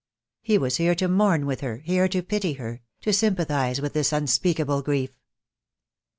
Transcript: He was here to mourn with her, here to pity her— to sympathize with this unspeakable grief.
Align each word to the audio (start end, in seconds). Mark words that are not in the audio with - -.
He 0.41 0.57
was 0.57 0.77
here 0.77 0.95
to 0.95 1.07
mourn 1.07 1.45
with 1.45 1.61
her, 1.61 1.75
here 1.85 2.07
to 2.07 2.23
pity 2.23 2.53
her— 2.53 2.81
to 3.03 3.13
sympathize 3.13 3.79
with 3.79 3.93
this 3.93 4.11
unspeakable 4.11 4.81
grief. 4.81 5.11